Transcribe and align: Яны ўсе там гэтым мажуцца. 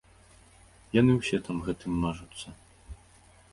Яны 0.99 1.11
ўсе 1.19 1.37
там 1.49 1.57
гэтым 1.69 1.91
мажуцца. 2.07 2.47